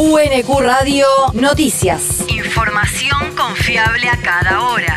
[0.00, 2.24] UNQ Radio Noticias.
[2.28, 4.94] Información confiable a cada hora.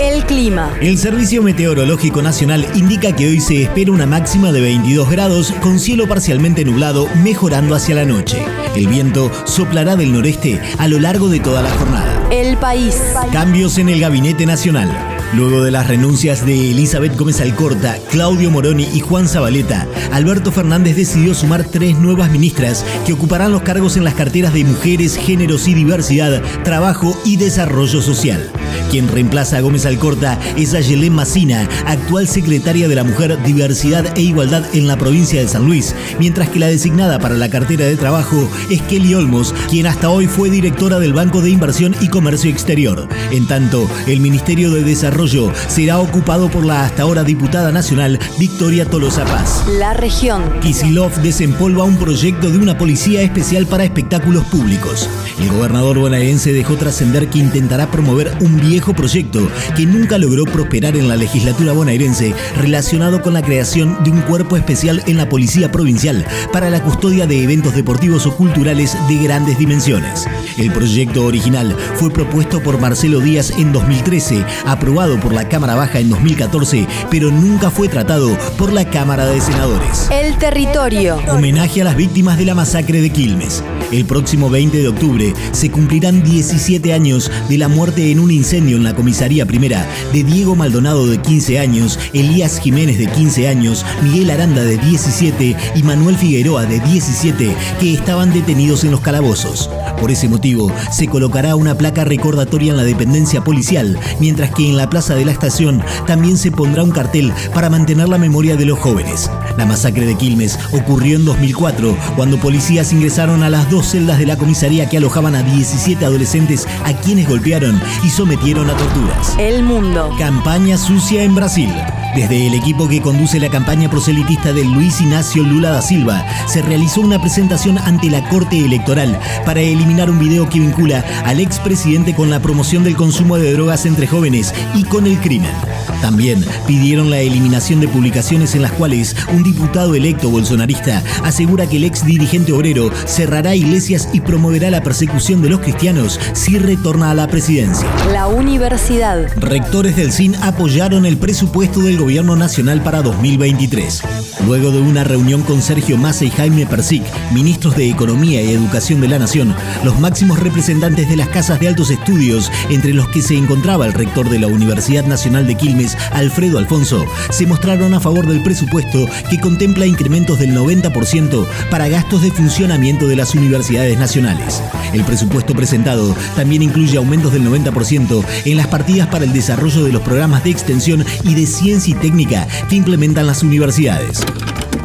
[0.00, 0.74] El clima.
[0.80, 5.78] El Servicio Meteorológico Nacional indica que hoy se espera una máxima de 22 grados con
[5.78, 8.44] cielo parcialmente nublado, mejorando hacia la noche.
[8.74, 12.28] El viento soplará del noreste a lo largo de toda la jornada.
[12.32, 13.00] El país.
[13.32, 15.19] Cambios en el Gabinete Nacional.
[15.32, 20.96] Luego de las renuncias de Elizabeth Gómez Alcorta, Claudio Moroni y Juan Zabaleta, Alberto Fernández
[20.96, 25.68] decidió sumar tres nuevas ministras que ocuparán los cargos en las carteras de Mujeres, Géneros
[25.68, 28.50] y Diversidad, Trabajo y Desarrollo Social.
[28.90, 34.22] Quien reemplaza a Gómez Alcorta es Ayelén Macina, actual secretaria de la Mujer, Diversidad e
[34.22, 37.96] Igualdad en la provincia de San Luis, mientras que la designada para la cartera de
[37.96, 42.50] trabajo es Kelly Olmos, quien hasta hoy fue directora del Banco de Inversión y Comercio
[42.50, 43.08] Exterior.
[43.30, 45.19] En tanto, el Ministerio de Desarrollo
[45.68, 49.66] será ocupado por la hasta ahora diputada nacional Victoria Tolosa Paz.
[49.78, 50.42] La región.
[50.60, 55.10] Kisilov desempolva un proyecto de una policía especial para espectáculos públicos.
[55.38, 60.96] El gobernador bonaerense dejó trascender que intentará promover un viejo proyecto que nunca logró prosperar
[60.96, 65.70] en la legislatura bonaerense relacionado con la creación de un cuerpo especial en la policía
[65.70, 70.26] provincial para la custodia de eventos deportivos o culturales de grandes dimensiones.
[70.56, 75.98] El proyecto original fue propuesto por Marcelo Díaz en 2013, aprobado por la Cámara Baja
[75.98, 80.08] en 2014, pero nunca fue tratado por la Cámara de Senadores.
[80.12, 81.18] El territorio.
[81.30, 83.64] Homenaje a las víctimas de la masacre de Quilmes.
[83.90, 88.76] El próximo 20 de octubre se cumplirán 17 años de la muerte en un incendio
[88.76, 93.84] en la comisaría primera de Diego Maldonado de 15 años, Elías Jiménez de 15 años,
[94.02, 99.70] Miguel Aranda de 17 y Manuel Figueroa de 17 que estaban detenidos en los calabozos.
[99.98, 104.76] Por ese motivo, se colocará una placa recordatoria en la dependencia policial, mientras que en
[104.76, 108.66] la plaza de la estación también se pondrá un cartel para mantener la memoria de
[108.66, 109.30] los jóvenes.
[109.56, 114.26] La masacre de Quilmes ocurrió en 2004, cuando policías ingresaron a las dos celdas de
[114.26, 119.34] la comisaría que alojaban a 17 adolescentes a quienes golpearon y sometieron a torturas.
[119.38, 120.14] El mundo.
[120.18, 121.70] Campaña sucia en Brasil.
[122.14, 126.60] Desde el equipo que conduce la campaña proselitista de Luis Ignacio Lula da Silva, se
[126.60, 132.14] realizó una presentación ante la Corte Electoral para eliminar un video que vincula al expresidente
[132.14, 135.79] con la promoción del consumo de drogas entre jóvenes y con el crimen.
[136.00, 141.76] También pidieron la eliminación de publicaciones en las cuales un diputado electo bolsonarista asegura que
[141.76, 147.10] el ex dirigente obrero cerrará iglesias y promoverá la persecución de los cristianos si retorna
[147.10, 147.86] a la presidencia.
[148.12, 149.26] La universidad.
[149.36, 154.02] Rectores del CIN apoyaron el presupuesto del Gobierno Nacional para 2023.
[154.46, 157.02] Luego de una reunión con Sergio Massa y Jaime Persic,
[157.32, 161.68] ministros de Economía y Educación de la Nación, los máximos representantes de las casas de
[161.68, 165.89] altos estudios, entre los que se encontraba el rector de la Universidad Nacional de Quilmes,
[166.12, 172.22] Alfredo Alfonso, se mostraron a favor del presupuesto que contempla incrementos del 90% para gastos
[172.22, 174.62] de funcionamiento de las universidades nacionales.
[174.92, 179.92] El presupuesto presentado también incluye aumentos del 90% en las partidas para el desarrollo de
[179.92, 184.20] los programas de extensión y de ciencia y técnica que implementan las universidades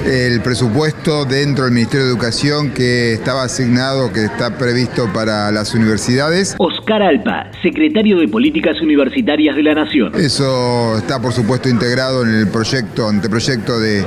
[0.06, 5.74] el presupuesto dentro del Ministerio de Educación que estaba asignado, que está previsto para las
[5.74, 6.56] universidades.
[6.60, 10.14] Oscar Alpa, secretario de Políticas Universitarias de la Nación.
[10.16, 14.06] Eso está por supuesto integrado en el proyecto, anteproyecto de,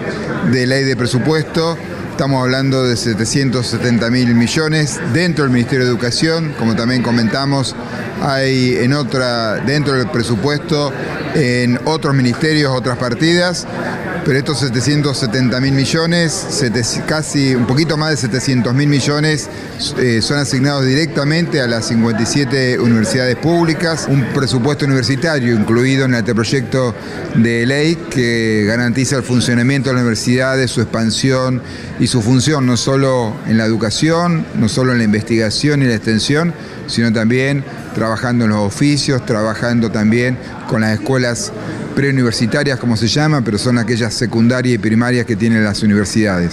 [0.53, 1.77] de ley de presupuesto.
[2.13, 7.77] Estamos hablando de 770 mil millones dentro del Ministerio de Educación, como también comentamos,
[8.21, 10.93] hay en otra, dentro del presupuesto,
[11.35, 13.69] en otros ministerios, otras partidas,
[14.25, 16.47] pero estos 770 mil millones,
[17.07, 19.49] casi un poquito más de 700 mil millones,
[19.99, 26.19] eh, son asignados directamente a las 57 universidades públicas, un presupuesto universitario incluido en el
[26.19, 26.95] anteproyecto
[27.35, 31.63] de ley que garantiza el funcionamiento de las universidades, su expansión
[31.99, 35.95] y su función, no solo en la educación, no solo en la investigación y la
[35.95, 36.53] extensión,
[36.87, 37.65] sino también
[37.95, 41.53] trabajando en los oficios, trabajando también con las escuelas
[41.99, 46.53] preuniversitarias, como se llaman, pero son aquellas secundarias y primarias que tienen las universidades.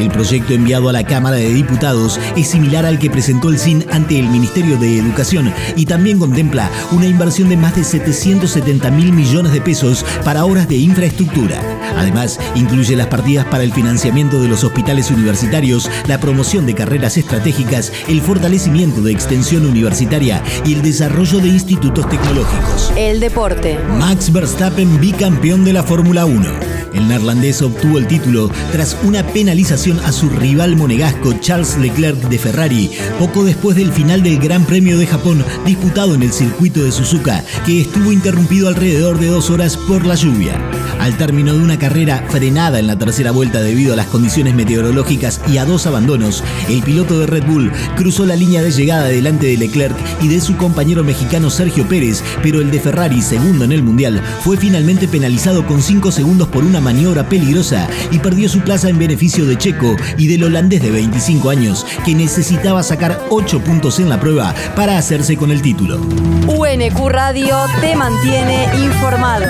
[0.00, 3.84] El proyecto enviado a la Cámara de Diputados es similar al que presentó el CIN
[3.90, 9.12] ante el Ministerio de Educación y también contempla una inversión de más de 770 mil
[9.12, 11.60] millones de pesos para obras de infraestructura.
[11.98, 17.18] Además, incluye las partidas para el financiamiento de los hospitales universitarios, la promoción de carreras
[17.18, 22.90] estratégicas, el fortalecimiento de extensión universitaria y el desarrollo de institutos tecnológicos.
[22.96, 23.78] El deporte.
[23.98, 26.79] Max Verstappen bicampeón de la Fórmula 1.
[26.94, 32.38] El neerlandés obtuvo el título tras una penalización a su rival monegasco Charles Leclerc de
[32.38, 36.92] Ferrari, poco después del final del Gran Premio de Japón disputado en el circuito de
[36.92, 40.60] Suzuka, que estuvo interrumpido alrededor de dos horas por la lluvia.
[40.98, 45.40] Al término de una carrera frenada en la tercera vuelta debido a las condiciones meteorológicas
[45.48, 49.46] y a dos abandonos, el piloto de Red Bull cruzó la línea de llegada delante
[49.46, 53.72] de Leclerc y de su compañero mexicano Sergio Pérez, pero el de Ferrari, segundo en
[53.72, 58.60] el Mundial, fue finalmente penalizado con 5 segundos por una maniobra peligrosa y perdió su
[58.60, 63.60] plaza en beneficio de Checo y del holandés de 25 años, que necesitaba sacar 8
[63.60, 65.98] puntos en la prueba para hacerse con el título.
[66.46, 69.46] UNQ Radio te mantiene informado.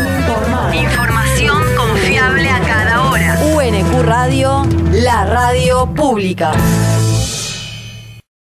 [0.75, 3.39] Información confiable a cada hora.
[3.55, 6.53] UNQ Radio, la radio pública.